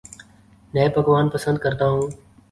نئے 0.73 0.87
پکوان 0.95 1.25
پسند 1.33 1.57
کرتا 1.63 1.85
ہوں 1.89 2.07